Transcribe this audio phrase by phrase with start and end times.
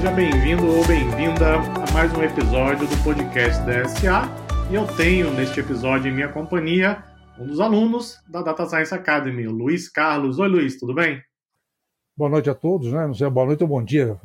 [0.00, 4.22] Seja bem-vindo ou bem-vinda a mais um episódio do podcast da SA.
[4.70, 7.04] E eu tenho neste episódio em minha companhia
[7.38, 10.38] um dos alunos da Data Science Academy, Luiz Carlos.
[10.38, 11.22] Oi, Luiz, tudo bem?
[12.16, 13.06] Boa noite a todos, né?
[13.06, 14.18] Não sei, boa noite ou bom dia,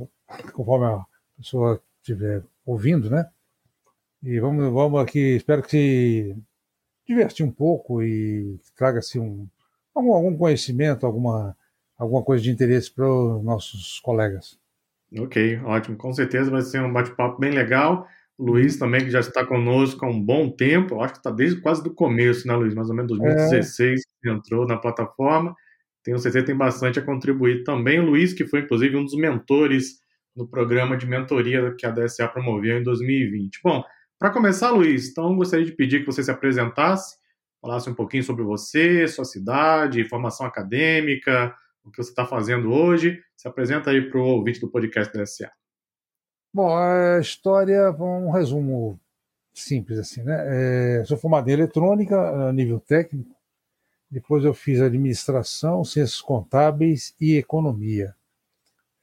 [0.54, 1.06] conforme a
[1.36, 3.30] pessoa estiver ouvindo, né?
[4.24, 6.38] E vamos, vamos aqui, espero que se
[7.06, 9.46] divertir um pouco e traga-se um,
[9.94, 11.54] algum, algum conhecimento, alguma,
[11.98, 14.58] alguma coisa de interesse para os nossos colegas.
[15.20, 15.98] Ok, ótimo.
[15.98, 18.08] Com certeza vai ser um bate-papo bem legal.
[18.38, 21.82] Luiz também, que já está conosco há um bom tempo, acho que está desde quase
[21.82, 22.76] do começo, né, Luiz?
[22.76, 24.30] Mais ou menos 2016 é.
[24.30, 25.56] entrou na plataforma.
[26.04, 28.00] Tenho certeza que tem bastante a contribuir também.
[28.00, 30.00] O Luiz, que foi inclusive um dos mentores
[30.36, 33.62] no programa de mentoria que a DSA promoveu em 2020.
[33.64, 33.84] Bom,
[34.20, 37.16] para começar, Luiz, então gostaria de pedir que você se apresentasse,
[37.62, 43.22] falasse um pouquinho sobre você, sua cidade, formação acadêmica, o que você está fazendo hoje.
[43.36, 45.52] Se apresenta aí para o ouvinte do podcast da SA.
[46.54, 49.00] Bom, a história, um resumo
[49.54, 51.00] simples assim, né?
[51.00, 53.36] É, sou formado em eletrônica a nível técnico,
[54.10, 58.16] depois eu fiz administração, ciências contábeis e economia.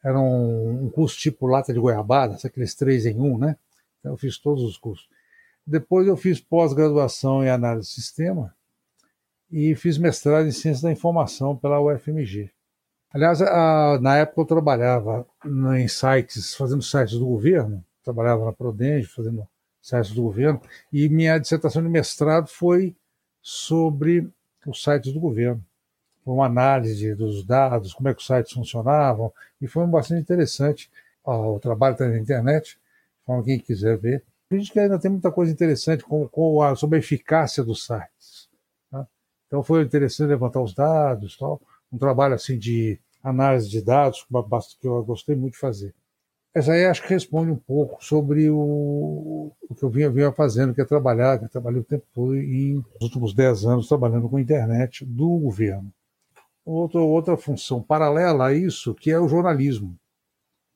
[0.02, 3.56] Era um, um curso tipo lata de goiabada, aqueles três em um, né?
[4.00, 5.08] Então eu fiz todos os cursos.
[5.66, 8.54] Depois eu fiz pós-graduação em análise de sistema
[9.50, 12.50] e fiz mestrado em ciência da informação pela UFMG.
[13.12, 15.26] Aliás, a, na época eu trabalhava
[15.78, 19.46] em sites, fazendo sites do governo, trabalhava na Prodenge, fazendo
[19.82, 20.60] sites do governo,
[20.90, 22.96] e minha dissertação de mestrado foi
[23.42, 24.30] sobre
[24.66, 25.62] os sites do governo.
[26.24, 30.90] Foi uma análise dos dados, como é que os sites funcionavam, e foi bastante interessante.
[31.24, 32.78] o trabalho está na internet,
[33.22, 34.24] então quem quiser ver.
[34.50, 38.48] A gente ainda tem muita coisa interessante com, com a, sobre a eficácia dos sites.
[38.90, 39.06] Tá?
[39.46, 41.60] Então foi interessante levantar os dados, tal
[41.92, 44.26] um trabalho assim de análise de dados
[44.80, 45.94] que eu gostei muito de fazer.
[46.54, 50.74] Essa aí acho que responde um pouco sobre o, o que eu vinha, vinha fazendo,
[50.74, 54.28] que é trabalhar, que eu trabalhei o tempo todo e nos últimos 10 anos trabalhando
[54.28, 55.90] com a internet do governo.
[56.64, 59.96] Outra, outra função paralela a isso, que é o jornalismo.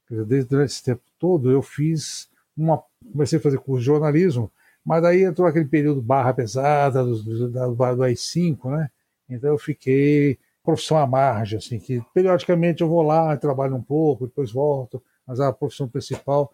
[0.08, 2.82] Desde durante esse tempo todo eu fiz uma,
[3.12, 4.50] comecei a fazer curso de jornalismo,
[4.84, 8.90] mas daí entrou aquele período barra pesada do, do, do, do AI5, né?
[9.28, 14.26] Então eu fiquei profissão à margem, assim, que periodicamente eu vou lá, trabalho um pouco,
[14.26, 16.52] depois volto, mas a profissão principal,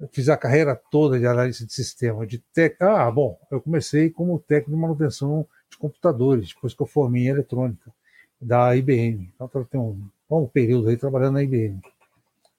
[0.00, 2.80] eu fiz a carreira toda de analista de sistema, de tec...
[2.80, 7.28] Ah, bom, eu comecei como técnico de manutenção de computadores, depois que eu formei em
[7.28, 7.92] eletrônica,
[8.40, 9.30] da IBM.
[9.34, 11.78] Então, tem um bom período aí trabalhando na IBM,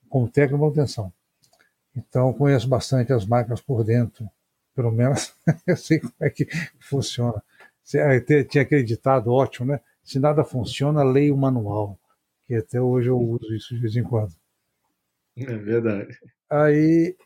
[0.08, 1.12] como técnico de manutenção.
[1.96, 4.28] Então, conheço bastante as máquinas por dentro,
[4.74, 5.34] pelo menos
[5.66, 6.46] eu sei como é que
[6.80, 7.42] funciona.
[7.84, 9.80] Tinha acreditado, ótimo, né?
[10.04, 11.98] Se nada funciona, leia o manual,
[12.46, 14.32] que até hoje eu uso isso de vez em quando.
[15.36, 16.16] É verdade.
[16.48, 17.16] Aí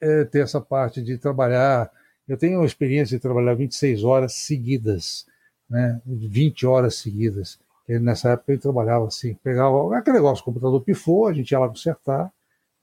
[0.00, 1.90] é, tem essa parte de trabalhar.
[2.28, 5.26] Eu tenho a experiência de trabalhar 26 horas seguidas,
[5.68, 6.00] né?
[6.06, 7.58] 20 horas seguidas.
[7.88, 11.58] E nessa época ele trabalhava assim, pegava aquele negócio, o computador pifou, a gente ia
[11.58, 12.32] lá consertar,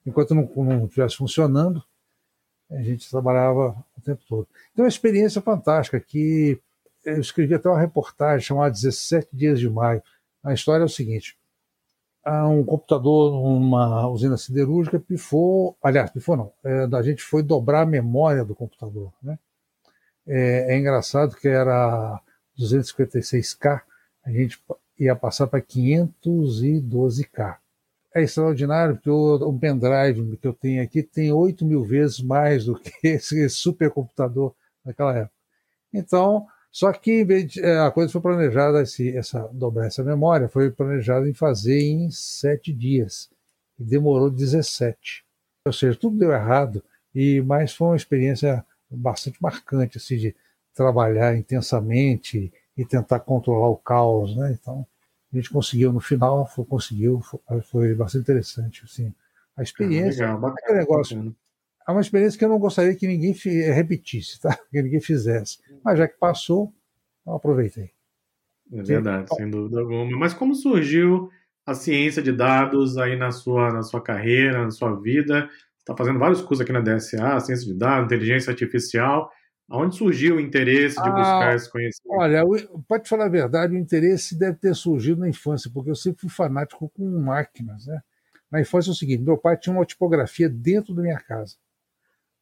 [0.06, 1.82] enquanto não, não estivesse funcionando,
[2.70, 4.48] a gente trabalhava o tempo todo.
[4.74, 6.60] Então, é uma experiência fantástica que
[7.08, 10.04] eu escrevi até uma reportagem chamada 17 Dias de Maio.
[10.44, 11.38] A história é o seguinte:
[12.24, 17.82] há um computador numa usina siderúrgica pifou, aliás, pifou não, é, a gente foi dobrar
[17.84, 19.14] a memória do computador.
[19.24, 19.40] Né?
[20.28, 22.22] É, é engraçado que era
[22.60, 23.82] 256K,
[24.26, 24.62] a gente
[25.00, 27.58] ia passar para 512K.
[28.14, 32.66] É extraordinário porque o, um pendrive que eu tenho aqui tem 8 mil vezes mais
[32.66, 34.54] do que esse supercomputador
[34.84, 35.36] naquela época.
[35.94, 36.48] Então,
[36.78, 41.28] só que de, é, a coisa foi planejada, esse, essa, dobrar essa memória, foi planejada
[41.28, 43.32] em fazer em sete dias.
[43.80, 45.26] E demorou 17.
[45.66, 46.84] Ou seja, tudo deu errado,
[47.16, 50.36] e mas foi uma experiência bastante marcante, assim, de
[50.72, 54.56] trabalhar intensamente e tentar controlar o caos, né?
[54.62, 54.86] Então,
[55.34, 59.12] a gente conseguiu no final, foi, conseguiu, foi, foi bastante interessante, assim.
[59.58, 61.36] A experiência, ah, legal, bacana, negócio, bacana
[61.88, 63.32] é uma experiência que eu não gostaria que ninguém
[63.74, 64.54] repetisse, tá?
[64.70, 65.60] que ninguém fizesse.
[65.84, 66.74] Mas já que passou,
[67.28, 67.92] eu aproveitei.
[68.72, 70.18] É verdade, sem dúvida alguma.
[70.18, 71.30] Mas como surgiu
[71.66, 75.50] a ciência de dados aí na sua, na sua carreira, na sua vida?
[75.80, 79.32] Está fazendo vários cursos aqui na DSA, ciência de dados, inteligência artificial.
[79.70, 82.20] Aonde surgiu o interesse de buscar ah, esse conhecimento?
[82.20, 82.44] Olha,
[82.88, 86.22] pode te falar a verdade, o interesse deve ter surgido na infância, porque eu sempre
[86.22, 87.86] fui fanático com máquinas.
[87.86, 88.00] Né?
[88.50, 91.58] Na infância é o seguinte: meu pai tinha uma tipografia dentro da minha casa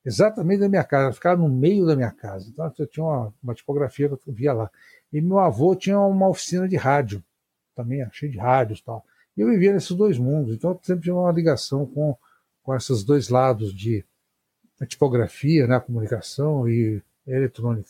[0.05, 2.47] exatamente da minha casa, ficava no meio da minha casa.
[2.49, 4.69] Então eu tinha uma, uma tipografia que eu via lá.
[5.11, 7.23] E meu avô tinha uma oficina de rádio,
[7.75, 9.03] também cheio de rádios e tal.
[9.35, 12.15] E eu vivia nesses dois mundos, então eu sempre tinha uma ligação com,
[12.63, 14.05] com esses dois lados de
[14.87, 17.89] tipografia, né, comunicação e eletrônica.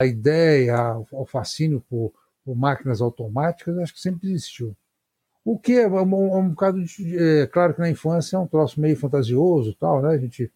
[0.00, 0.76] A ideia,
[1.10, 2.12] o fascínio por,
[2.44, 4.76] por máquinas automáticas, acho que sempre existiu.
[5.44, 8.80] O que é um, um bocado de, é, claro que na infância é um troço
[8.80, 10.10] meio fantasioso, tal, né?
[10.10, 10.52] A gente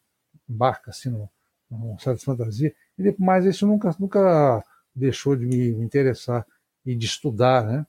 [0.48, 1.28] embarca assim num,
[1.70, 2.74] num certa fantasia,
[3.18, 6.46] mas isso nunca nunca deixou de me, me interessar
[6.84, 7.86] e de estudar, né?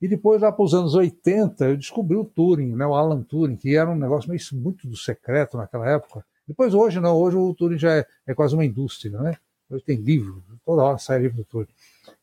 [0.00, 3.56] E depois, lá para os anos 80, eu descobri o Turing, né, o Alan Turing,
[3.56, 6.24] que era um negócio meio muito do secreto naquela época.
[6.48, 9.36] Depois, hoje, não, hoje o Turing já é, é quase uma indústria, né?
[9.68, 11.68] Hoje tem livro, toda hora sai livro do Turing.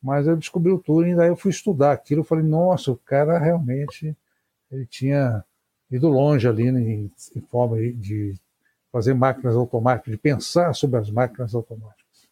[0.01, 3.37] Mas eu descobri o Turing, daí eu fui estudar aquilo, eu falei, nossa, o cara
[3.37, 4.17] realmente
[4.71, 5.45] ele tinha
[5.89, 8.35] ido longe ali né, em, em forma de
[8.97, 12.27] fazer máquinas automáticas, de pensar sobre as máquinas automáticas.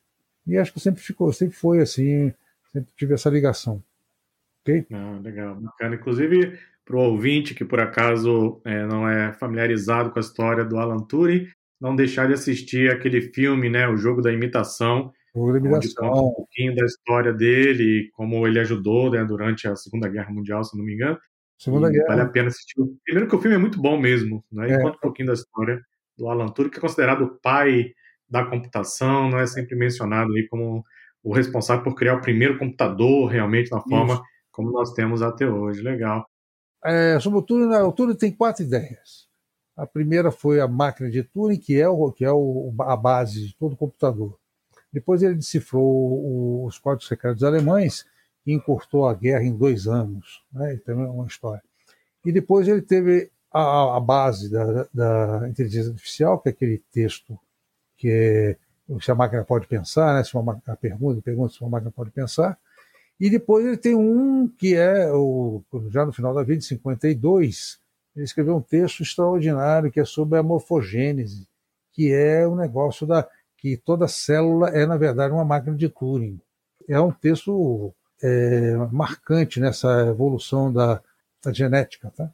[0.48, 2.34] E acho que sempre ficou, sempre foi assim,
[2.72, 3.84] sempre tive essa ligação.
[4.62, 4.88] Ok?
[4.92, 5.96] Ah, legal, bacana.
[5.96, 10.78] Inclusive, para o ouvinte que por acaso é, não é familiarizado com a história do
[10.80, 11.48] Alan Turing,
[11.80, 15.78] não deixar de assistir aquele filme, né, O Jogo da Imitação, o da Imitação.
[15.78, 20.32] onde conta um pouquinho da história dele, como ele ajudou né, durante a Segunda Guerra
[20.32, 21.20] Mundial, se não me engano.
[21.60, 22.08] Segunda Guerra.
[22.08, 22.76] Vale a pena assistir.
[23.04, 24.70] Primeiro que o filme é muito bom mesmo, né?
[24.70, 24.82] E é.
[24.82, 25.80] conta um pouquinho da história
[26.18, 27.94] do Alan Turing, que é considerado o pai
[28.30, 30.84] da computação, não é sempre mencionado aí como
[31.24, 34.24] o responsável por criar o primeiro computador realmente na forma Isso.
[34.52, 35.82] como nós temos até hoje.
[35.82, 36.26] Legal.
[36.84, 39.28] É, sobre o Turing, né, o Turing tem quatro ideias.
[39.76, 43.48] A primeira foi a máquina de Turing, que é, o, que é o, a base
[43.48, 44.38] de todo computador.
[44.94, 48.06] Depois ele decifrou os códigos secretos alemães
[48.46, 50.44] e encurtou a guerra em dois anos.
[50.54, 50.80] Né?
[50.86, 51.62] Também é uma história.
[52.24, 57.40] E depois ele teve a, a base da, da, inteligência artificial, que é aquele texto
[57.98, 58.58] que é
[59.02, 60.24] se a máquina pode pensar, né?
[60.24, 62.58] se uma a pergunta, pergunta se uma máquina pode pensar.
[63.20, 67.80] E depois ele tem um que é, o, já no final da vida, em 52,
[68.16, 71.48] ele escreveu um texto extraordinário que é sobre a morfogênese,
[71.94, 73.28] que é o um negócio da
[73.58, 76.40] que toda célula é, na verdade, uma máquina de Turing.
[76.88, 81.02] É um texto é, marcante nessa evolução da,
[81.44, 82.12] da genética.
[82.16, 82.30] Tá?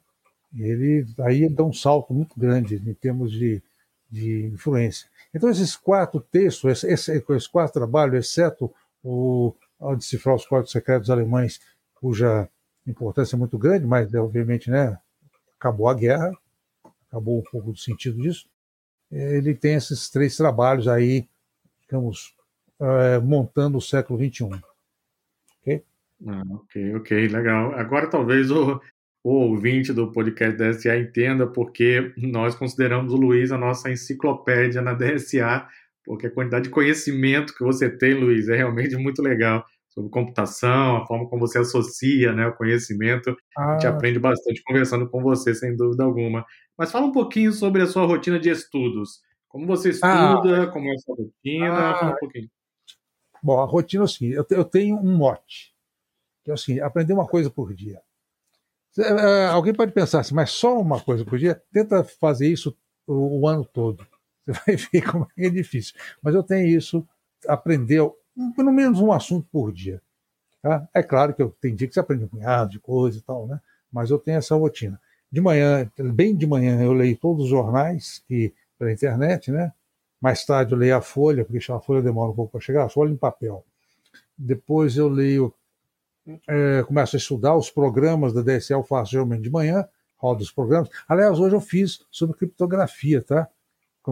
[0.56, 3.62] Ele, aí ele dá um salto muito grande em termos de,
[4.10, 5.08] de influência.
[5.34, 8.72] Então, esses quatro textos, esse, esses quatro trabalhos, exceto
[9.02, 11.60] o ao decifrar os códigos secretos alemães,
[11.96, 12.48] cuja
[12.86, 14.96] importância é muito grande, mas obviamente né,
[15.58, 16.32] acabou a guerra,
[17.08, 18.46] acabou um pouco do sentido disso
[19.12, 21.28] ele tem esses três trabalhos aí,
[21.82, 22.34] digamos,
[22.80, 24.44] é, montando o século XXI.
[25.60, 25.84] Ok?
[26.26, 27.72] Ah, ok, ok, legal.
[27.74, 28.80] Agora talvez o,
[29.24, 34.94] o ouvinte do podcast DSA entenda porque nós consideramos o Luiz a nossa enciclopédia na
[34.94, 35.66] DSA,
[36.04, 40.96] porque a quantidade de conhecimento que você tem, Luiz, é realmente muito legal sobre computação,
[40.96, 43.36] a forma como você associa né, o conhecimento.
[43.56, 43.70] Ah.
[43.70, 43.90] A gente ah.
[43.90, 46.44] aprende bastante conversando com você, sem dúvida alguma.
[46.76, 49.20] Mas fala um pouquinho sobre a sua rotina de estudos.
[49.48, 49.92] Como você ah.
[49.92, 50.66] estuda, ah.
[50.68, 51.94] como é a sua rotina, ah.
[51.98, 52.50] fala um pouquinho.
[53.42, 55.74] Bom, a rotina é o seguinte, eu tenho um mote,
[56.44, 58.00] que é o seguinte, aprender uma coisa por dia.
[58.98, 61.60] É, é, alguém pode pensar assim, mas só uma coisa por dia?
[61.72, 64.06] Tenta fazer isso o, o ano todo.
[64.44, 65.94] Você vai ver como é difícil.
[66.22, 67.06] Mas eu tenho isso,
[67.46, 68.02] aprender
[68.56, 70.00] pelo menos um assunto por dia.
[70.62, 70.88] Tá?
[70.94, 73.46] É claro que eu tem dia que você aprende um punhado de coisa e tal,
[73.46, 73.60] né?
[73.92, 75.00] Mas eu tenho essa rotina.
[75.30, 79.72] De manhã, bem de manhã, eu leio todos os jornais que pela internet, né?
[80.20, 82.88] Mais tarde eu leio a Folha, porque a Folha demora um pouco para chegar, a
[82.88, 83.64] Folha em papel.
[84.38, 85.52] Depois eu leio,
[86.48, 89.86] é, começo a estudar os programas da DSL, eu faço geralmente de manhã,
[90.16, 90.88] rodo os programas.
[91.08, 93.48] Aliás, hoje eu fiz sobre criptografia, tá?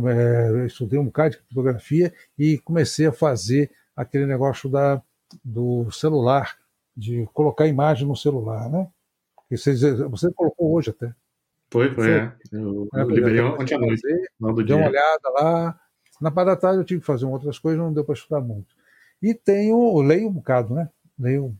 [0.06, 5.02] É, eu estudei um bocado de criptografia e comecei a fazer aquele negócio da,
[5.44, 6.56] do celular,
[6.96, 8.88] de colocar imagem no celular, né?
[9.50, 9.74] Você,
[10.08, 11.12] você colocou hoje até.
[11.72, 12.32] Foi, foi, é.
[12.52, 14.02] Eu, é, eu liberei ontem à noite.
[14.64, 15.80] Deu uma olhada lá.
[16.20, 18.74] Na parte da tarde eu tive que fazer outras coisas, não deu para estudar muito.
[19.22, 20.88] E tenho, leio um bocado, né?
[21.18, 21.56] Leio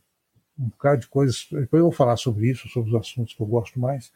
[0.60, 1.46] um bocado de coisas.
[1.50, 4.12] Depois eu vou falar sobre isso, sobre os assuntos que eu gosto mais.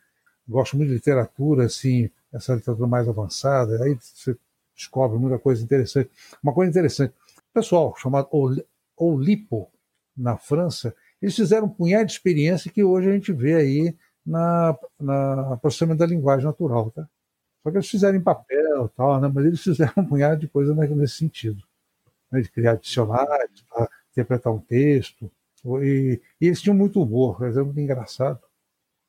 [0.47, 3.83] Gosto muito de literatura, assim, essa literatura mais avançada.
[3.83, 4.37] Aí você
[4.77, 6.11] descobre muita coisa interessante.
[6.43, 7.15] Uma coisa interessante
[7.55, 8.29] pessoal chamado
[8.97, 9.71] Olipo,
[10.17, 14.77] na França, eles fizeram um punhado de experiência que hoje a gente vê aí na,
[15.01, 16.91] na processamento da linguagem natural.
[16.91, 17.09] Tá?
[17.63, 19.31] Só que eles fizeram em papel tal, né?
[19.33, 21.63] mas eles fizeram um punhado de coisa nesse sentido.
[22.31, 22.43] Né?
[22.43, 25.31] De criar dicionários, para interpretar um texto.
[25.83, 28.41] E, e, eles tinham muito humor, eram muito engraçado.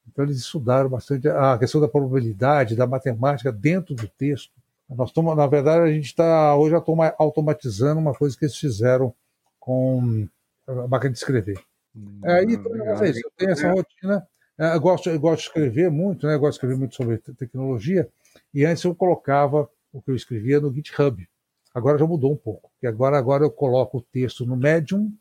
[0.07, 4.51] Então eles estudaram bastante a questão da probabilidade, da matemática dentro do texto.
[4.89, 6.75] Nós estamos, na verdade, a gente está hoje
[7.17, 9.13] automatizando uma coisa que eles fizeram
[9.59, 10.27] com
[10.67, 11.59] a máquina de escrever.
[11.95, 13.21] Hum, Aí então, é isso.
[13.25, 14.27] Eu tenho essa rotina.
[14.57, 16.35] É, eu gosto, eu gosto de escrever muito, né?
[16.35, 18.07] Eu gosto de escrever muito sobre tecnologia.
[18.53, 21.27] E antes eu colocava o que eu escrevia no GitHub.
[21.73, 22.69] Agora já mudou um pouco.
[22.73, 25.11] Porque agora, agora eu coloco o texto no Medium,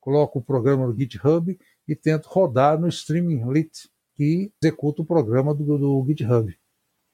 [0.00, 5.54] coloco o programa no GitHub e tento rodar no Streaming Lit, que executa o programa
[5.54, 6.56] do, do GitHub.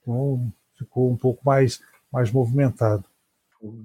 [0.01, 1.81] Então ficou um pouco mais,
[2.13, 3.05] mais movimentado.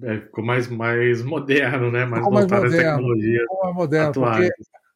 [0.03, 2.05] É, ficou mais, mais moderno, né?
[2.05, 4.50] Mais voltado às tecnologias mais moderno, atuais.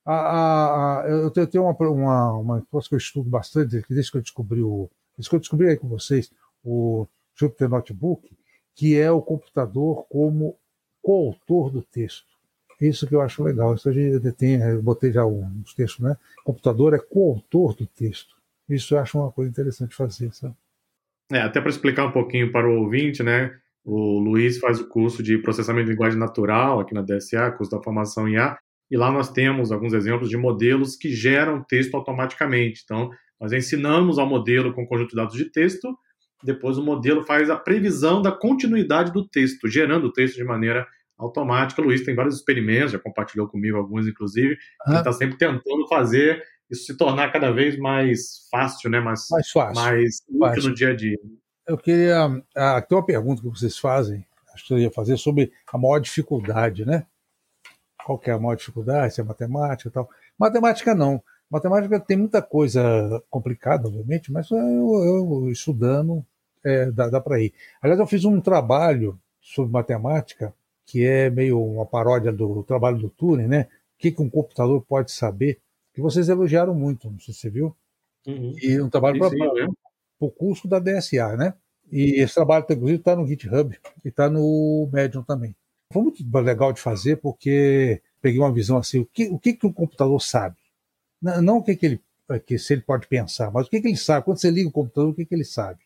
[0.05, 4.17] A, a, a, eu tenho uma, uma, uma coisa que eu estudo bastante, desde que
[4.17, 4.89] eu descobri o.
[5.17, 6.31] Desde que eu descobri aí com vocês
[6.63, 8.37] o Jupyter Notebook,
[8.75, 10.57] que é o computador como
[11.01, 12.34] coautor do texto.
[12.79, 13.75] Isso que eu acho legal.
[13.75, 16.17] Isso a gente tem, eu botei já uns textos, né?
[16.41, 18.35] O computador é coautor do texto.
[18.69, 20.55] Isso eu acho uma coisa interessante fazer, sabe?
[21.31, 23.55] É, até para explicar um pouquinho para o ouvinte, né?
[23.83, 27.81] O Luiz faz o curso de processamento de linguagem natural aqui na DSA, curso da
[27.81, 28.57] formação em A,
[28.89, 32.81] e lá nós temos alguns exemplos de modelos que geram texto automaticamente.
[32.83, 35.95] Então, nós ensinamos ao modelo com conjunto de dados de texto,
[36.43, 40.87] depois o modelo faz a previsão da continuidade do texto, gerando o texto de maneira
[41.17, 41.81] automática.
[41.81, 44.57] O Luiz tem vários experimentos, já compartilhou comigo alguns, inclusive.
[44.85, 44.91] Ah.
[44.91, 48.99] Ele está sempre tentando fazer isso se tornar cada vez mais fácil, né?
[48.99, 51.17] mais, mais fácil, mais útil no dia a dia.
[51.67, 52.43] Eu queria.
[52.55, 55.99] Ah, tem uma pergunta que vocês fazem, acho que eu ia fazer, sobre a maior
[55.99, 57.05] dificuldade, né?
[58.03, 59.13] Qual que é a maior dificuldade?
[59.13, 60.09] Se é matemática e tal.
[60.37, 61.21] Matemática não.
[61.49, 66.25] Matemática tem muita coisa complicada, obviamente, mas eu, eu estudando
[66.65, 67.53] é, dá, dá para ir.
[67.81, 70.53] Aliás, eu fiz um trabalho sobre matemática
[70.85, 73.67] que é meio uma paródia do trabalho do Turing, né?
[73.95, 75.59] O que, que um computador pode saber,
[75.93, 77.75] que vocês elogiaram muito, não sei se você viu.
[78.27, 78.53] Uhum.
[78.61, 79.31] E um trabalho para
[80.19, 81.53] o curso da DSA, né?
[81.91, 85.55] E esse trabalho, inclusive, está no GitHub e está no Medium também.
[85.93, 89.67] Foi muito legal de fazer porque peguei uma visão assim, o que o que, que
[89.67, 90.55] um computador sabe?
[91.21, 92.01] Não, não o que, que ele
[92.45, 94.25] que se ele pode pensar, mas o que, que ele sabe.
[94.25, 95.79] Quando você liga o computador, o que, que ele sabe?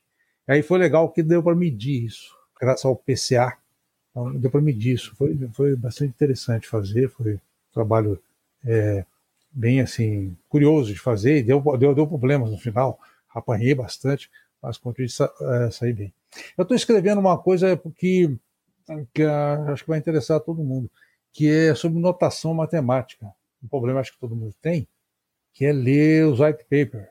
[0.47, 3.57] Aí foi legal que deu para medir isso, graças ao PCA.
[4.11, 5.15] Então, deu para medir isso.
[5.15, 7.39] Foi, foi bastante interessante fazer, foi um
[7.73, 8.21] trabalho
[8.65, 9.05] é,
[9.51, 12.99] bem assim, curioso de fazer, e deu, deu, deu problemas no final,
[13.33, 14.29] apanhei bastante,
[14.61, 16.13] mas consegui sa é, sair bem.
[16.57, 18.37] Eu estou escrevendo uma coisa que,
[19.13, 20.89] que acho que vai interessar todo mundo,
[21.31, 23.27] que é sobre notação matemática.
[23.63, 24.87] Um problema acho que todo mundo tem,
[25.53, 27.09] que é ler os white paper.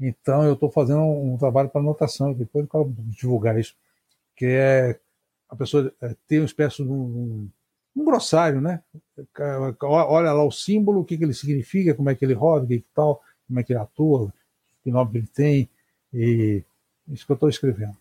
[0.00, 3.76] Então eu estou fazendo um, trabalho para anotação, depois eu quero divulgar isso,
[4.36, 4.98] que é
[5.52, 7.46] a pessoa é, ter uma espécie de um,
[7.94, 8.82] um grossário, né?
[9.82, 12.68] Olha lá o símbolo, o que, que ele significa, como é que ele roda, o
[12.68, 14.32] que, que tal, como é que ele atua,
[14.82, 15.68] que nome ele tem,
[16.12, 16.64] e
[17.06, 17.94] isso que eu estou escrevendo.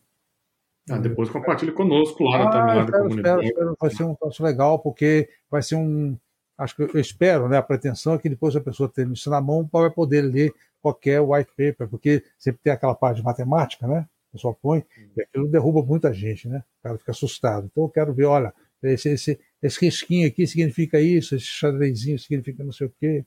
[0.89, 3.45] Ah, depois compartilhe conosco lá ah, na terminal da comunidade.
[3.45, 6.17] Espero, espero, vai ser um passo legal, porque vai ser um.
[6.57, 7.57] Acho que eu espero, né?
[7.57, 11.19] A pretensão é que depois a pessoa tendo isso na mão vai poder ler qualquer
[11.19, 14.07] white paper, porque sempre tem aquela parte de matemática, né?
[14.31, 14.83] Pessoa põe,
[15.17, 16.63] e aquilo derruba muita gente, né?
[16.79, 17.67] O cara fica assustado.
[17.69, 22.63] Então eu quero ver, olha, esse, esse, esse risquinho aqui significa isso, esse xadrezinho significa
[22.63, 23.25] não sei o quê.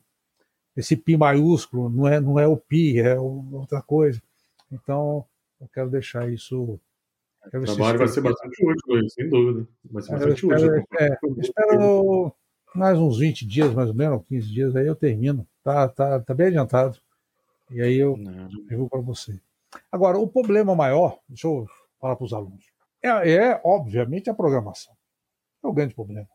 [0.77, 4.21] Esse pi maiúsculo não é, não é o pi, é outra coisa.
[4.73, 5.25] Então,
[5.61, 6.81] eu quero deixar isso.
[7.51, 9.69] Quero o trabalho vai ser bastante útil, sem dúvida.
[9.91, 10.97] Vai ser bastante eu espero, útil.
[10.99, 12.35] É, espero
[12.75, 15.47] mais uns 20 dias, mais ou menos, 15 dias, aí eu termino.
[15.63, 16.99] Tá, tá, tá bem adiantado.
[17.71, 18.19] E aí eu
[18.71, 19.41] vou para você.
[19.91, 21.67] Agora, o problema maior, deixa eu
[22.01, 22.65] falar para os alunos,
[23.03, 24.95] é, é, obviamente a programação.
[25.63, 26.29] É o grande problema.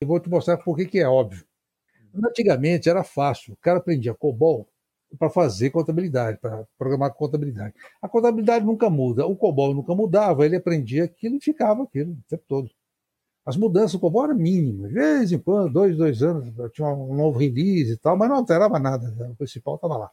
[0.00, 1.44] Eu vou te mostrar por que, que é óbvio.
[2.14, 4.68] Antigamente era fácil, o cara aprendia COBOL
[5.18, 7.74] para fazer contabilidade, para programar contabilidade.
[8.02, 12.22] A contabilidade nunca muda, o COBOL nunca mudava, ele aprendia aquilo e ficava aquilo o
[12.28, 12.70] tempo todo.
[13.44, 17.14] As mudanças do COBOL eram mínimas, de vez em quando, dois, dois anos, tinha um
[17.14, 20.10] novo release e tal, mas não alterava nada, o principal estava lá.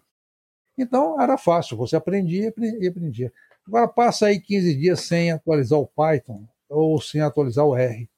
[0.78, 3.32] Então era fácil, você aprendia e aprendia.
[3.68, 8.10] Agora passa aí 15 dias sem atualizar o Python ou sem atualizar o R.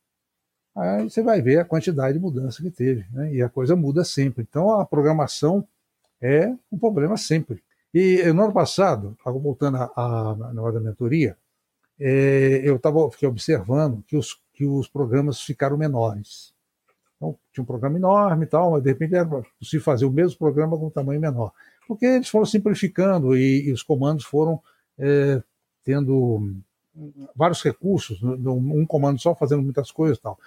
[0.75, 3.33] Aí você vai ver a quantidade de mudança que teve, né?
[3.33, 4.45] e a coisa muda sempre.
[4.47, 5.67] Então a programação
[6.21, 7.63] é um problema sempre.
[7.93, 11.37] E no ano passado, voltando à, na hora da mentoria,
[11.97, 16.53] é, eu tava, fiquei observando que os, que os programas ficaram menores.
[17.15, 19.25] Então, tinha um programa enorme e tal, mas de repente era
[19.57, 21.53] possível fazer o mesmo programa com um tamanho menor
[21.87, 24.61] porque eles foram simplificando e, e os comandos foram
[24.97, 25.41] é,
[25.83, 26.55] tendo
[27.35, 30.39] vários recursos, um comando só fazendo muitas coisas e tal.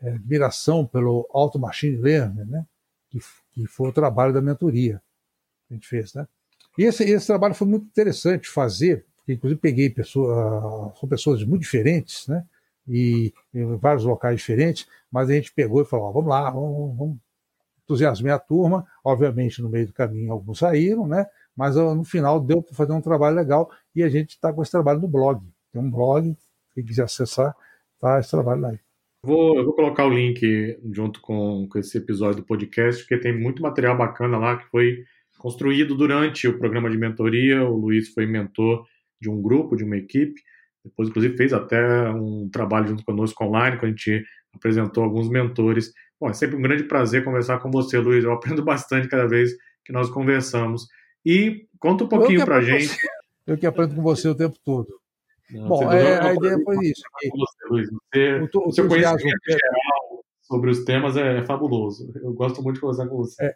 [0.00, 2.64] É, admiração pelo Auto Machine Learning, né?
[3.10, 3.18] que,
[3.52, 5.02] que foi o trabalho da mentoria
[5.66, 6.14] que a gente fez.
[6.14, 6.26] Né?
[6.76, 11.62] E esse, esse trabalho foi muito interessante fazer, porque inclusive peguei pessoas, são pessoas muito
[11.62, 12.46] diferentes, né?
[12.86, 16.96] e em vários locais diferentes, mas a gente pegou e falou, ó, vamos lá, vamos,
[16.96, 17.18] vamos
[17.88, 21.26] entusiasmei a turma, obviamente no meio do caminho alguns saíram, né?
[21.56, 24.70] Mas no final deu para fazer um trabalho legal e a gente está com esse
[24.70, 25.42] trabalho no blog.
[25.72, 26.36] tem um blog,
[26.74, 27.54] quem quiser acessar,
[27.98, 28.72] tá esse trabalho lá.
[29.22, 33.36] Vou, eu vou colocar o link junto com, com esse episódio do podcast, porque tem
[33.36, 35.04] muito material bacana lá que foi
[35.38, 37.64] construído durante o programa de mentoria.
[37.64, 38.86] O Luiz foi mentor
[39.20, 40.40] de um grupo, de uma equipe.
[40.84, 45.92] Depois, inclusive, fez até um trabalho junto conosco online, quando a gente apresentou alguns mentores.
[46.20, 48.24] Bom, é sempre um grande prazer conversar com você, Luiz.
[48.24, 49.52] Eu aprendo bastante cada vez
[49.84, 50.86] que nós conversamos.
[51.24, 52.96] E conta um pouquinho para a gente.
[53.46, 54.88] Eu que aprendo com você o tempo todo.
[55.50, 57.02] Não, Bom, é, a ideia foi isso.
[57.18, 57.28] Que...
[57.30, 57.88] Você, Luiz.
[57.90, 62.10] Você, o, o seu conhecimento geral sobre os temas é, é, fabuloso.
[62.16, 63.54] Eu gosto muito de conversar com você.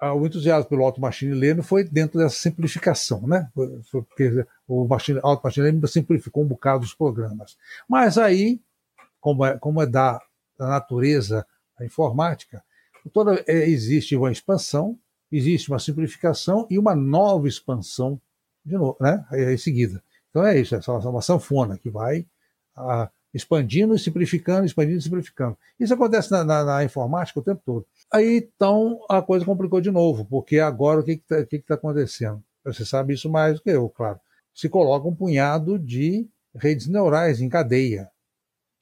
[0.00, 3.48] É, o entusiasmo pelo Auto Machine Learning foi dentro dessa simplificação, né?
[3.90, 7.56] Porque o machine, Auto Machine Learning simplificou um bocado os programas.
[7.88, 8.60] Mas aí,
[9.20, 10.20] como é, como é da,
[10.58, 11.46] da natureza
[11.78, 12.62] da informática,
[13.12, 14.98] toda, é, existe uma expansão,
[15.30, 18.20] existe uma simplificação e uma nova expansão
[18.64, 19.24] de novo, né?
[19.32, 20.02] Em seguida.
[20.30, 22.26] Então é isso, é uma sanfona que vai
[22.74, 25.56] a, expandindo e simplificando, expandindo e simplificando.
[25.78, 27.86] Isso acontece na, na, na, informática o tempo todo.
[28.12, 31.74] Aí então a coisa complicou de novo, porque agora o que está que que tá
[31.74, 32.42] acontecendo?
[32.64, 34.18] Você sabe isso mais do que eu, claro.
[34.54, 38.08] Se coloca um punhado de redes neurais em cadeia.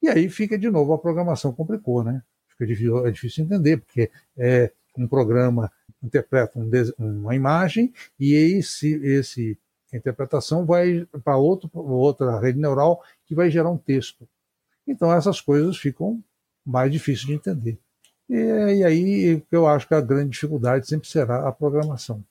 [0.01, 2.21] E aí fica de novo a programação complicou, né?
[2.53, 6.69] Fica difícil, é difícil entender, porque é um programa interpreta um,
[6.99, 9.57] uma imagem e esse, esse
[9.93, 14.27] a interpretação vai para outra rede neural que vai gerar um texto.
[14.87, 16.21] Então essas coisas ficam
[16.65, 17.79] mais difíceis de entender.
[18.29, 22.23] E, e aí eu acho que a grande dificuldade sempre será a programação.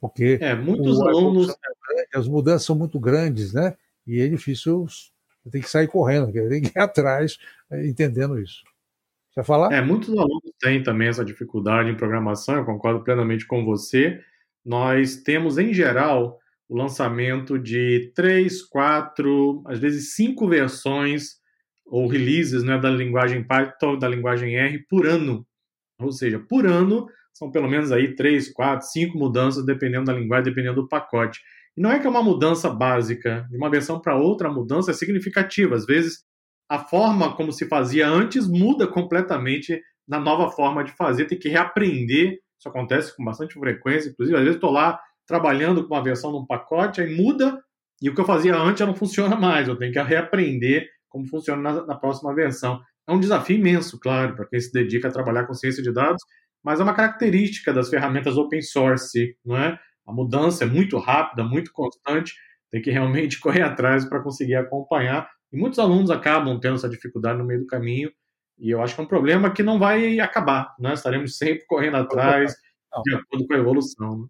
[0.00, 1.56] Porque é, muitos o, alunos.
[2.14, 3.76] As mudanças são muito grandes, né?
[4.06, 4.86] E é difícil,
[5.50, 7.38] tem que sair correndo, tem que ir atrás
[7.70, 8.62] é, entendendo isso.
[9.36, 9.72] Vai falar?
[9.72, 14.20] É, muitos alunos têm também essa dificuldade em programação, eu concordo plenamente com você.
[14.64, 21.36] Nós temos, em geral, o lançamento de três, quatro, às vezes cinco versões
[21.84, 25.46] ou releases né, da linguagem Python, da linguagem R por ano.
[26.00, 30.44] Ou seja, por ano são pelo menos aí três, quatro, cinco mudanças, dependendo da linguagem,
[30.44, 31.40] dependendo do pacote.
[31.76, 34.92] E não é que é uma mudança básica, de uma versão para outra, a mudança
[34.92, 35.74] é significativa.
[35.74, 36.24] Às vezes,
[36.68, 41.48] a forma como se fazia antes muda completamente na nova forma de fazer, tem que
[41.48, 42.38] reaprender.
[42.58, 46.38] Isso acontece com bastante frequência, inclusive, às vezes estou lá trabalhando com uma versão de
[46.38, 47.62] um pacote, aí muda,
[48.00, 51.26] e o que eu fazia antes já não funciona mais, eu tenho que reaprender como
[51.26, 52.80] funciona na, na próxima versão.
[53.06, 56.22] É um desafio imenso, claro, para quem se dedica a trabalhar com ciência de dados,
[56.62, 59.78] mas é uma característica das ferramentas open source, não é?
[60.06, 62.34] A mudança é muito rápida, muito constante,
[62.70, 65.28] tem que realmente correr atrás para conseguir acompanhar.
[65.54, 68.10] E muitos alunos acabam tendo essa dificuldade no meio do caminho,
[68.58, 70.94] e eu acho que é um problema que não vai acabar, né?
[70.94, 72.52] Estaremos sempre correndo atrás,
[73.04, 74.18] de acordo com a evolução.
[74.18, 74.26] Né?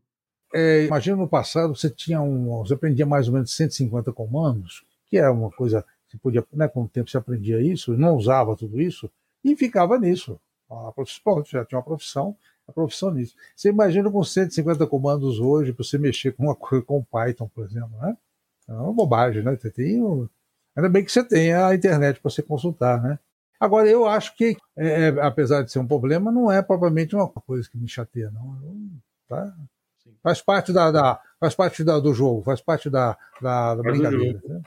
[0.55, 5.17] É, imagina no passado você tinha um, você aprendia mais ou menos 150 comandos, que
[5.17, 8.81] era uma coisa você podia, né, com o tempo você aprendia isso, não usava tudo
[8.81, 9.11] isso
[9.43, 10.39] e ficava nisso.
[10.71, 12.37] A profissão, já tinha uma profissão,
[12.69, 13.35] a profissão nisso.
[13.57, 17.65] Você imagina com 150 comandos hoje para você mexer com uma coisa com Python, por
[17.65, 18.15] exemplo, né?
[18.69, 19.57] É uma bobagem, né?
[19.57, 20.03] Você tem,
[20.77, 23.19] ainda bem que você tem a internet para você consultar, né?
[23.59, 27.29] Agora, eu acho que, é, é, apesar de ser um problema, não é propriamente uma
[27.29, 28.59] coisa que me chateia, não.
[29.29, 29.55] Tá?
[30.23, 34.41] Faz parte, da, da faz parte da, do jogo, faz parte da, da, da brincadeira.
[34.45, 34.61] Né?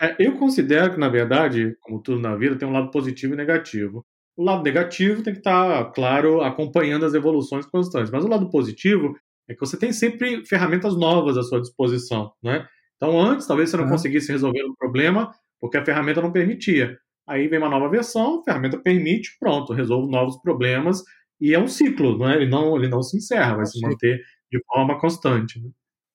[0.00, 3.36] É, eu considero que, na verdade, como tudo na vida, tem um lado positivo e
[3.36, 4.04] negativo.
[4.36, 8.10] O lado negativo tem que estar, claro, acompanhando as evoluções constantes.
[8.10, 12.32] Mas o lado positivo é que você tem sempre ferramentas novas à sua disposição.
[12.40, 12.64] Né?
[12.98, 13.90] Então, antes, talvez você não uhum.
[13.90, 16.98] conseguisse resolver o problema porque a ferramenta não permitia.
[17.26, 21.02] Aí vem uma nova versão, a ferramenta permite, pronto, resolve novos problemas
[21.40, 22.36] e é um ciclo, né?
[22.36, 25.60] ele, não, ele não se encerra, vai se manter de forma constante.
[25.60, 25.70] Né?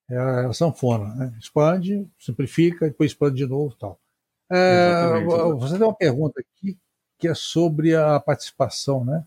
[0.09, 1.33] É a sanfona, né?
[1.39, 3.99] expande, simplifica, depois expande de novo tal.
[4.51, 5.23] É,
[5.57, 6.77] você tem uma pergunta aqui
[7.17, 9.23] que é sobre a participação, né?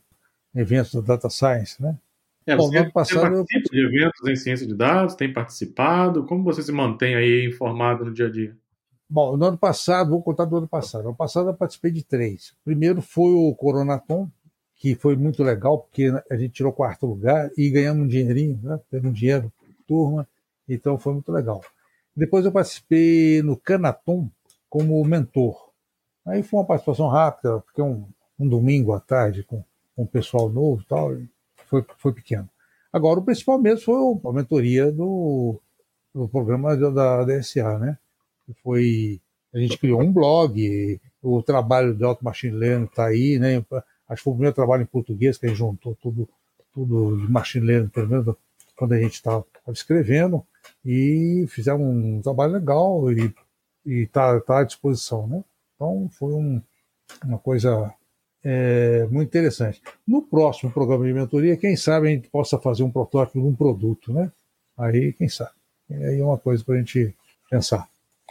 [0.55, 1.99] Em eventos da Data Science, né?
[2.46, 6.24] É, Bom, você passado, participa de eventos em ciência de dados, tem participado?
[6.26, 8.56] Como você se mantém aí informado no dia a dia?
[9.09, 11.02] Bom, no ano passado, vou contar do ano passado.
[11.02, 12.50] No ano passado eu participei de três.
[12.50, 14.30] O primeiro foi o Coronaton,
[14.76, 18.78] que foi muito legal, porque a gente tirou quarto lugar e ganhamos um dinheirinho, né?
[18.90, 19.52] Teve um dinheiro,
[19.87, 20.28] turma.
[20.68, 21.61] Então foi muito legal.
[22.14, 24.30] Depois eu participei no Canaton
[24.68, 25.70] como mentor.
[26.24, 28.06] Aí foi uma participação rápida, porque um,
[28.38, 29.64] um domingo à tarde com,
[29.96, 31.12] com um pessoal novo e tal,
[31.66, 32.48] foi, foi pequeno.
[32.92, 35.61] Agora, o principal mesmo foi a mentoria do,
[36.14, 37.98] do programa da DSA, né?
[38.62, 39.20] Foi,
[39.52, 43.64] a gente criou um blog, o trabalho de Auto Machine Learning está aí, né?
[44.09, 46.29] Acho que foi o primeiro trabalho em português que a gente juntou tudo,
[46.72, 48.37] tudo de Machine Learning, pelo menos
[48.76, 50.44] quando a gente estava escrevendo
[50.85, 53.35] e fizeram um trabalho legal e,
[53.85, 55.44] está tá à disposição, né?
[55.74, 56.62] Então foi um,
[57.24, 57.92] uma coisa
[58.48, 59.82] é, muito interessante.
[60.06, 63.56] No próximo programa de mentoria, quem sabe a gente possa fazer um protótipo de um
[63.56, 64.30] produto, né?
[64.78, 65.50] Aí, quem sabe?
[65.90, 67.12] Aí é uma coisa para a gente
[67.50, 67.88] pensar.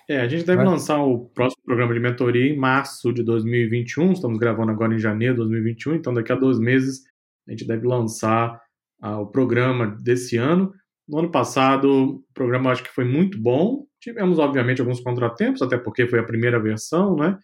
[0.08, 0.70] É, a gente deve né?
[0.70, 4.14] lançar o próximo programa de mentoria em março de 2021.
[4.14, 7.04] Estamos gravando agora em janeiro de 2021, então daqui a dois meses
[7.46, 8.62] a gente deve lançar
[9.02, 10.74] ah, o programa desse ano.
[11.06, 13.86] No ano passado, o programa acho que foi muito bom.
[14.00, 17.38] Tivemos, obviamente, alguns contratempos, até porque foi a primeira versão, né?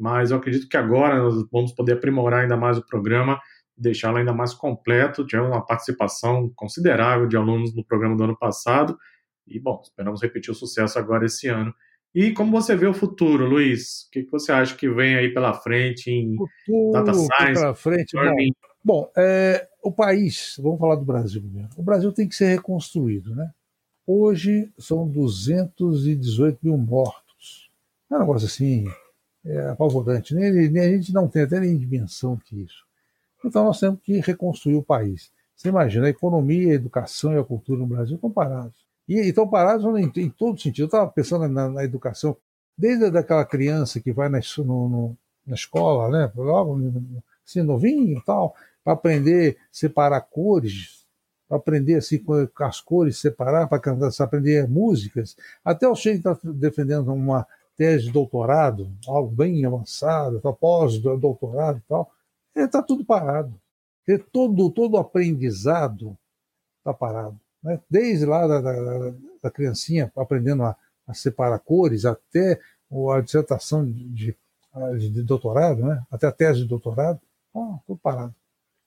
[0.00, 3.38] Mas eu acredito que agora nós vamos poder aprimorar ainda mais o programa,
[3.76, 5.26] deixá-lo ainda mais completo.
[5.26, 8.96] Tivemos uma participação considerável de alunos no programa do ano passado.
[9.46, 11.74] E, bom, esperamos repetir o sucesso agora esse ano.
[12.14, 14.04] E como você vê o futuro, Luiz?
[14.04, 18.16] O que você acha que vem aí pela frente em futuro, data science, pela frente,
[18.16, 18.52] learning?
[18.82, 21.68] Bom, bom é, o país, vamos falar do Brasil primeiro.
[21.76, 23.50] O Brasil tem que ser reconstruído, né?
[24.06, 27.70] Hoje são 218 mil mortos.
[28.10, 28.86] É um negócio assim,
[29.44, 30.34] é, apavorante.
[30.34, 32.84] Nem, nem, a gente não tem até nem dimensão que isso.
[33.44, 35.30] Então nós temos que reconstruir o país.
[35.56, 38.74] Você imagina, a economia, a educação e a cultura no Brasil estão parados.
[39.08, 40.84] E estão parados em, em todo sentido.
[40.84, 42.36] Eu estava pensando na, na, educação,
[42.76, 46.78] desde aquela criança que vai na, no, no, na escola, né, logo
[47.46, 51.04] assim, novinho e tal, para aprender a separar cores,
[51.48, 52.24] para aprender assim
[52.60, 53.80] as cores, separar, para
[54.20, 57.46] aprender músicas, até o Sheik está defendendo uma
[57.80, 62.12] tese de doutorado, algo bem avançado, pós-doutorado e tal,
[62.54, 63.58] está tudo parado.
[64.30, 66.14] Todo, todo aprendizado
[66.76, 67.40] está parado.
[67.62, 67.80] Né?
[67.88, 72.60] Desde lá da, da, da criancinha aprendendo a, a, separar cores, até
[73.16, 74.36] a dissertação de, de,
[75.10, 76.04] de doutorado, né?
[76.10, 77.18] até a tese de doutorado,
[77.54, 78.34] oh, tudo parado.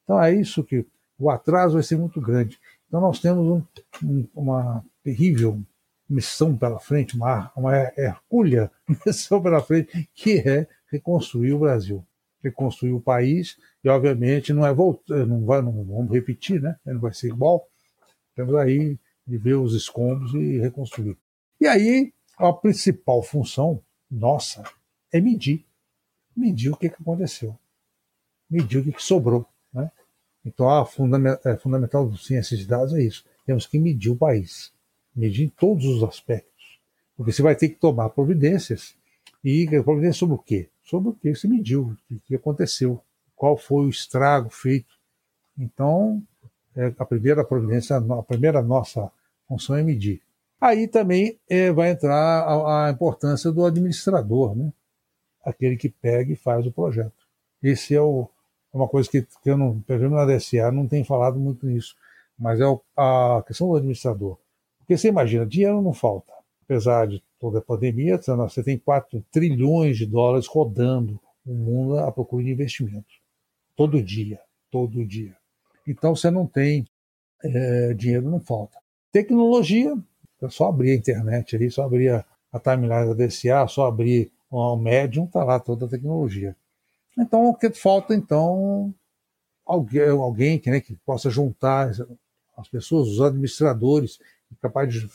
[0.04, 0.86] Então é isso que
[1.18, 2.60] o atraso vai ser muito grande.
[2.88, 5.60] Então nós temos um, um, uma terrível
[6.10, 8.72] missão pela frente, uma, uma hercúlea
[9.06, 12.06] missão pela frente, que é reconstruir o Brasil,
[12.44, 16.78] reconstruir o país, e obviamente não é voltar, não vai, não vamos repetir, né?
[16.86, 17.68] Não vai ser igual.
[18.36, 21.18] Temos aí de ver os escombros e reconstruir.
[21.60, 24.64] E aí a principal função nossa
[25.12, 25.66] é medir,
[26.36, 27.58] medir o que, aconteceu,
[28.50, 29.46] medir o que, que sobrou.
[29.72, 29.90] Né?
[30.44, 30.82] Então, a
[31.46, 33.26] é, fundamental do ciências de dados é isso.
[33.46, 34.73] Temos que medir o país,
[35.16, 36.80] medir em todos os aspectos.
[37.16, 38.96] Porque você vai ter que tomar providências.
[39.44, 40.70] E providência sobre o quê?
[40.84, 43.02] Sobre o que se mediu, o que aconteceu,
[43.36, 44.96] qual foi o estrago feito.
[45.58, 46.24] Então,
[46.76, 49.12] é, a primeira providência, a primeira nossa
[49.48, 50.22] função é medir.
[50.60, 54.72] Aí também é, vai entrar a, a, importância do administrador, né?
[55.44, 57.12] aquele que pega e faz o projeto.
[57.62, 58.30] Esse é o,
[58.74, 61.66] é uma coisa que, que eu não, pelo menos na DSA, não tem falado muito
[61.66, 61.96] nisso,
[62.40, 62.64] mas é
[62.96, 64.38] a questão do administrador.
[64.84, 66.32] Porque você imagina, dinheiro não falta.
[66.64, 72.12] Apesar de toda a pandemia, você tem 4 trilhões de dólares rodando o mundo à
[72.12, 73.22] procura de investimentos.
[73.76, 75.36] Todo dia, todo dia.
[75.88, 76.86] Então você não tem
[77.44, 78.78] é, dinheiro, não falta.
[79.12, 79.98] Tecnologia,
[80.42, 84.32] é só abrir a internet ali, só abrir a, a timeline da DSA, só abrir
[84.50, 86.56] o Medium, está lá toda a tecnologia.
[87.18, 88.94] Então, o que falta, então,
[89.66, 91.92] alguém, alguém que, né, que possa juntar
[92.58, 94.20] as pessoas, os administradores,
[94.62, 95.10] capaz de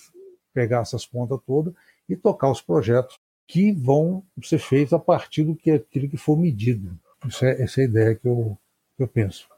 [0.53, 1.74] pegar essas pontas todas
[2.09, 6.38] e tocar os projetos que vão ser feitos a partir do que aquilo que for
[6.38, 6.98] medido.
[7.42, 8.57] É, essa é a ideia que eu,
[8.96, 9.48] que eu penso.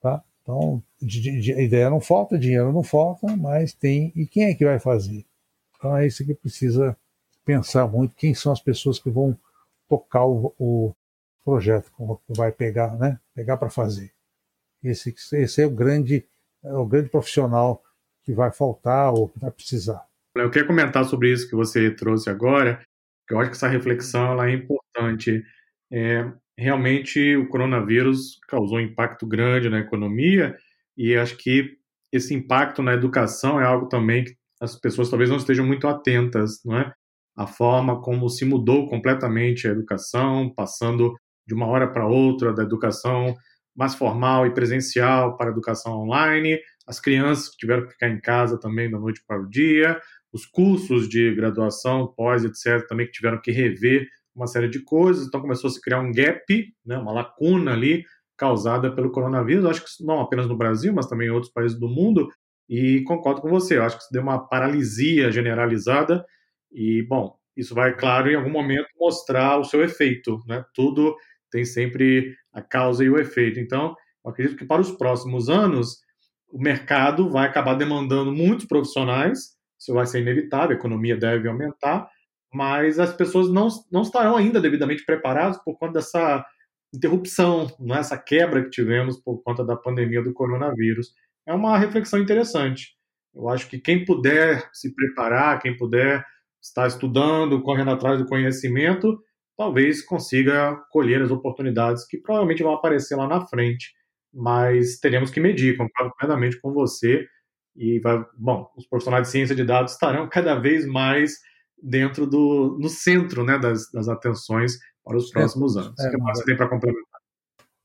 [0.00, 0.22] Tá?
[0.42, 4.12] Então, de, de, ideia não falta, dinheiro não falta, mas tem.
[4.14, 5.24] E quem é que vai fazer?
[5.76, 6.96] Então é isso que precisa
[7.44, 9.36] pensar muito: quem são as pessoas que vão
[9.88, 10.94] tocar o, o,
[11.44, 13.18] projeto, como vai pegar, né?
[13.34, 14.12] Pegar para fazer.
[14.82, 16.24] Esse, esse é o grande,
[16.62, 17.82] é o grande profissional
[18.22, 20.04] que vai faltar ou que vai precisar.
[20.34, 22.80] Eu queria comentar sobre isso que você trouxe agora,
[23.26, 25.42] que eu acho que essa reflexão é importante.
[25.92, 30.56] É, realmente o coronavírus causou um impacto grande na economia
[30.96, 31.76] e acho que
[32.12, 36.60] esse impacto na educação é algo também que as pessoas talvez não estejam muito atentas,
[36.64, 36.92] não é?
[37.36, 41.14] A forma como se mudou completamente a educação, passando
[41.46, 43.34] de uma hora para outra da educação
[43.76, 48.20] mais formal e presencial para a educação online, as crianças que tiveram que ficar em
[48.20, 50.00] casa também da noite para o dia,
[50.32, 55.26] os cursos de graduação, pós, etc., também que tiveram que rever uma série de coisas,
[55.26, 56.42] então começou a se criar um gap,
[56.86, 58.04] né, uma lacuna ali
[58.36, 61.88] causada pelo coronavírus, acho que não apenas no Brasil, mas também em outros países do
[61.88, 62.28] mundo,
[62.68, 66.24] e concordo com você, acho que isso deu uma paralisia generalizada,
[66.72, 71.14] e, bom, isso vai, claro, em algum momento mostrar o seu efeito, né, tudo
[71.50, 73.58] tem sempre a causa e o efeito.
[73.60, 76.00] Então, eu acredito que para os próximos anos,
[76.48, 82.08] o mercado vai acabar demandando muitos profissionais, isso vai ser inevitável, a economia deve aumentar,
[82.52, 86.44] mas as pessoas não, não estarão ainda devidamente preparadas por conta dessa
[86.92, 91.14] interrupção, né, essa quebra que tivemos por conta da pandemia do coronavírus.
[91.46, 92.96] É uma reflexão interessante.
[93.32, 96.24] Eu acho que quem puder se preparar, quem puder
[96.60, 99.22] estar estudando, correndo atrás do conhecimento,
[99.60, 103.92] talvez consiga colher as oportunidades que provavelmente vão aparecer lá na frente.
[104.32, 107.26] Mas teremos que medir, concordo plenamente com você.
[107.76, 111.34] E vai, bom, os profissionais de ciência de dados estarão cada vez mais
[111.82, 115.92] dentro do no centro né, das, das atenções para os próximos anos.
[116.00, 117.20] É, o que você tem para complementar?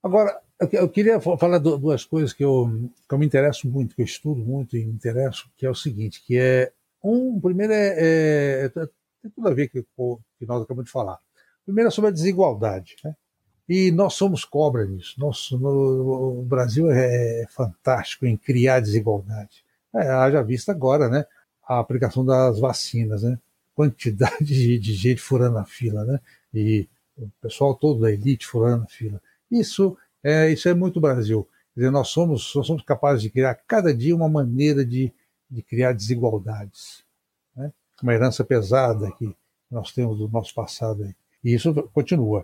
[0.02, 0.40] Agora,
[0.72, 4.40] eu queria falar duas coisas que eu, que eu me interesso muito, que eu estudo
[4.40, 6.72] muito e me interesso, que é o seguinte, que é
[7.04, 8.70] um, primeiro é, é, é
[9.22, 11.20] tem tudo a ver com o que nós acabamos de falar.
[11.66, 13.16] Primeiro é sobre a desigualdade, né?
[13.68, 15.16] E nós somos cobra nisso.
[15.20, 19.64] Nosso, no, o Brasil é, é fantástico em criar desigualdade.
[19.94, 21.26] É, haja vista agora, né?
[21.68, 23.40] A aplicação das vacinas, né?
[23.74, 26.20] Quantidade de, de gente furando a fila, né?
[26.54, 29.20] E o pessoal todo da elite furando a fila.
[29.50, 31.48] Isso é, isso é muito Brasil.
[31.74, 35.12] Quer dizer, nós somos, nós somos capazes de criar cada dia uma maneira de,
[35.50, 37.04] de criar desigualdades.
[37.56, 37.72] Né?
[38.02, 39.36] Uma herança pesada que
[39.70, 41.04] nós temos do nosso passado.
[41.04, 41.16] Aí.
[41.46, 42.44] E isso continua.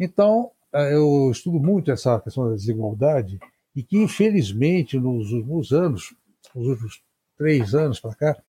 [0.00, 3.38] Então, é, eu estudo muito essa questão da desigualdade
[3.76, 6.14] e que, infelizmente, nos últimos anos,
[6.54, 7.02] nos últimos
[7.36, 8.42] três anos para cá,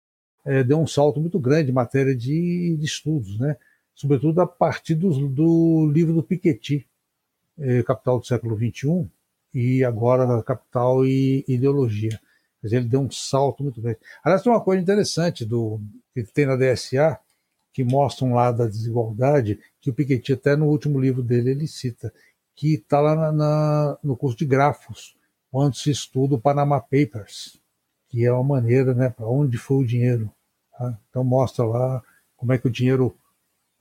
[0.45, 3.57] é, deu um salto muito grande em matéria de, de estudos, né?
[3.93, 6.87] sobretudo a partir do, do livro do Piketty,
[7.57, 9.05] é, Capital do século XXI,
[9.53, 12.17] e agora Capital e Ideologia.
[12.61, 13.99] Quer dizer, ele deu um salto muito grande.
[14.23, 15.81] Aliás, tem uma coisa interessante do,
[16.13, 17.19] que tem na DSA,
[17.71, 21.67] que mostra um lado da desigualdade, que o Piketty, até no último livro dele, ele
[21.67, 22.13] cita,
[22.55, 25.15] que está lá na, na, no curso de grafos,
[25.51, 27.59] onde se estuda o Panama Papers,
[28.09, 30.31] que é uma maneira, né, para onde foi o dinheiro.
[30.77, 30.97] Tá?
[31.09, 32.03] Então mostra lá
[32.35, 33.15] como é que o dinheiro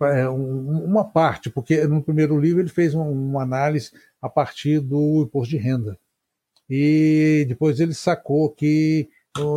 [0.01, 3.91] é, uma parte, porque no primeiro livro ele fez uma análise
[4.23, 5.99] a partir do imposto de renda.
[6.71, 9.09] E depois ele sacou que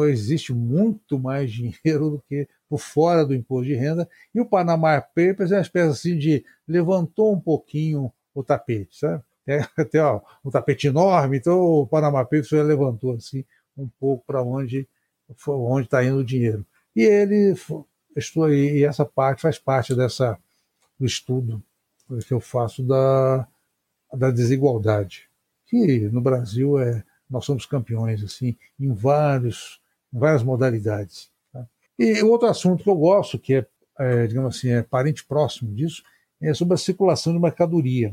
[0.10, 4.08] existe muito mais dinheiro do que por fora do imposto de renda.
[4.34, 9.22] E o Panama Papers é uma espécie assim de levantou um pouquinho o tapete, sabe?
[9.46, 13.44] É, até ó, um tapete enorme, então o Panama Papers levantou assim
[13.76, 14.88] um pouco para onde
[15.48, 16.66] onde está indo o dinheiro.
[16.96, 17.54] E ele
[18.50, 20.40] e essa parte faz parte dessa
[20.98, 21.62] do estudo
[22.26, 23.48] que eu faço da,
[24.14, 25.30] da desigualdade,
[25.66, 29.82] que no Brasil é nós somos campeões assim em vários
[30.14, 31.31] em várias modalidades.
[32.02, 33.66] E outro assunto que eu gosto, que é,
[34.00, 36.02] é, digamos assim é parente próximo disso,
[36.42, 38.12] é sobre a circulação de mercadoria.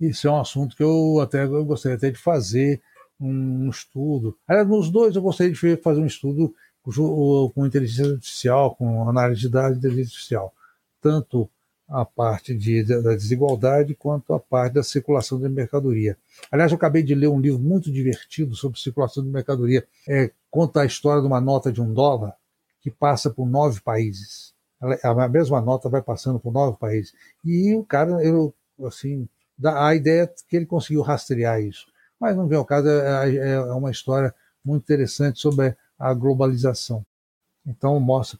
[0.00, 2.80] Isso é um assunto que eu até eu gostaria até de fazer
[3.20, 4.34] um estudo.
[4.46, 9.48] Aliás, nos dois eu gostaria de fazer um estudo com inteligência artificial, com análise de
[9.50, 10.54] dados de inteligência artificial,
[11.02, 11.50] tanto
[11.86, 16.16] a parte de, da desigualdade quanto a parte da circulação de mercadoria.
[16.50, 19.86] Aliás, eu acabei de ler um livro muito divertido sobre circulação de mercadoria.
[20.08, 22.34] É, conta a história de uma nota de um dólar
[22.80, 24.54] que passa por nove países.
[25.02, 27.12] A mesma nota vai passando por nove países.
[27.44, 29.28] E o cara, eu, assim,
[29.64, 31.86] a ideia é que ele conseguiu rastrear isso.
[32.18, 37.04] Mas não vem ao caso, é, é, é uma história muito interessante sobre a globalização.
[37.66, 38.38] Então, mostra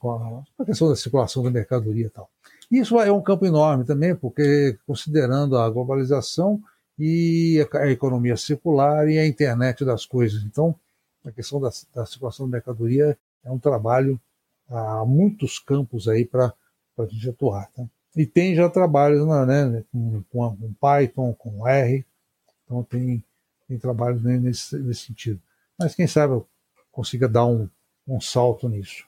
[0.58, 2.30] a, questão da circulação da mercadoria e tal.
[2.70, 6.62] Isso é um campo enorme também, porque considerando a globalização
[6.98, 10.42] e a economia circular e a internet das coisas.
[10.44, 10.74] Então,
[11.24, 14.20] a questão da, da circulação da mercadoria é um trabalho
[14.68, 16.52] há muitos campos aí para
[16.98, 17.70] a gente atuar.
[17.72, 17.84] Tá?
[18.16, 22.04] E tem já trabalhos né, com, com, com Python, com R,
[22.64, 23.24] então tem,
[23.66, 25.40] tem trabalhos nesse, nesse sentido.
[25.78, 26.42] Mas quem sabe
[26.90, 27.68] consiga dar um,
[28.06, 29.06] um salto nisso.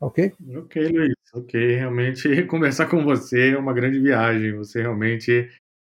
[0.00, 0.32] Ok?
[0.56, 1.14] Ok, Luiz.
[1.34, 4.56] Ok, realmente conversar com você é uma grande viagem.
[4.56, 5.48] Você realmente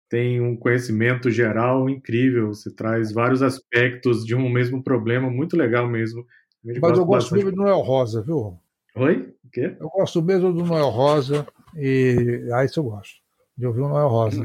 [0.09, 2.49] tem um conhecimento geral incrível.
[2.49, 6.25] Você traz vários aspectos de um mesmo problema, muito legal mesmo.
[6.65, 8.59] Mas eu gosto do Noel Rosa, viu?
[8.97, 9.35] Oi?
[9.45, 9.77] O quê?
[9.79, 13.17] Eu gosto mesmo do Noel Rosa e ah, isso eu gosto.
[13.57, 14.43] De ouvir o Noel Rosa.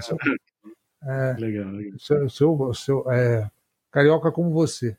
[1.04, 1.98] é, legal, legal.
[1.98, 3.50] Seu, seu, seu, é,
[3.90, 4.98] carioca como você.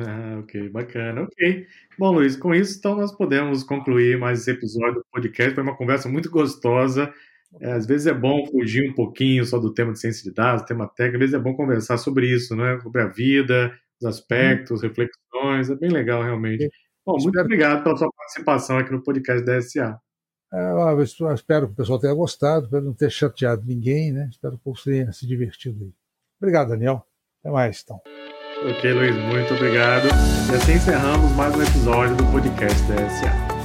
[0.00, 1.66] Ah, ok, bacana, ok.
[1.98, 5.54] Bom, Luiz, com isso, então nós podemos concluir mais esse episódio do podcast.
[5.54, 7.12] Foi uma conversa muito gostosa.
[7.60, 10.64] É, às vezes é bom fugir um pouquinho só do tema de ciência de dados,
[10.64, 11.16] tema técnico.
[11.16, 12.78] Às vezes é bom conversar sobre isso, né?
[12.80, 15.70] Sobre a vida, os aspectos, reflexões.
[15.70, 16.70] É bem legal, realmente.
[17.06, 17.44] Bom, muito espero...
[17.44, 20.00] obrigado pela sua participação aqui no podcast da SA.
[20.52, 21.02] É, eu
[21.34, 24.28] espero que o pessoal tenha gostado, espero não ter chateado ninguém, né?
[24.30, 25.92] Espero que o povo tenha se divertido aí.
[26.40, 27.06] Obrigado, Daniel.
[27.40, 28.00] Até mais, então.
[28.68, 30.06] Ok, Luiz, muito obrigado.
[30.06, 33.55] E assim encerramos mais um episódio do podcast da SA.